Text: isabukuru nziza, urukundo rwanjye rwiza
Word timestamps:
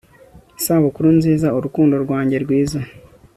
isabukuru 0.59 1.07
nziza, 1.17 1.47
urukundo 1.57 1.95
rwanjye 2.03 2.37
rwiza 2.43 2.79